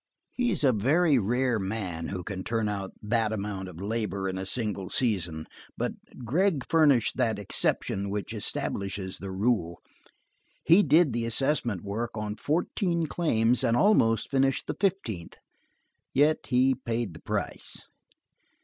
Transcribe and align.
He 0.31 0.49
is 0.49 0.63
a 0.63 0.73
very 0.73 1.19
rare 1.19 1.59
man 1.59 2.07
who 2.07 2.23
can 2.23 2.43
turn 2.43 2.67
out 2.67 2.91
that 3.03 3.31
amount 3.31 3.69
of 3.69 3.79
labor 3.79 4.27
in 4.27 4.35
a 4.39 4.47
single 4.47 4.89
season, 4.89 5.45
but 5.77 5.91
Gregg 6.25 6.65
furnished 6.67 7.17
that 7.17 7.37
exception 7.37 8.09
which 8.09 8.33
establishes 8.33 9.19
the 9.19 9.29
rule: 9.29 9.79
he 10.65 10.81
did 10.81 11.13
the 11.13 11.27
assessment 11.27 11.83
work 11.83 12.17
on 12.17 12.35
fourteen 12.35 13.05
claims 13.05 13.63
and 13.63 13.77
almost 13.77 14.31
finished 14.31 14.65
the 14.65 14.75
fifteenth, 14.79 15.37
yet 16.15 16.47
he 16.47 16.73
paid 16.73 17.13
the 17.13 17.19
price. 17.21 17.77